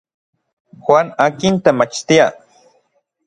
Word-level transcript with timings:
Juan 0.85 1.07
akin 1.27 1.53
temachtia. 1.63 2.25